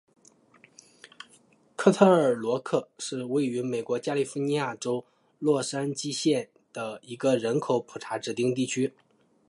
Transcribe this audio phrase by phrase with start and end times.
[0.63, 0.67] 利
[1.77, 5.05] 特尔罗克是位于美国加利福尼亚州
[5.37, 8.95] 洛杉矶县的一个人口普查指定地区。